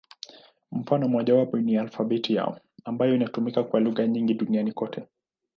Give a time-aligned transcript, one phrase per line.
[0.71, 5.07] Mfano mmojawapo ni alfabeti yao, ambayo inatumika kwa lugha nyingi duniani kote.